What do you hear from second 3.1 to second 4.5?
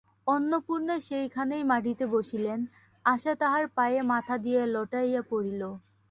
আশা তাঁহার পায়ে মাথা